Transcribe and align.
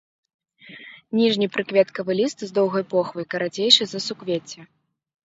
Ніжні 1.19 1.47
прыкветкавы 1.57 2.11
ліст 2.19 2.39
з 2.45 2.49
доўгай 2.57 2.83
похвай, 2.95 3.29
карацейшы 3.35 3.83
за 3.93 3.99
суквецце. 4.07 4.59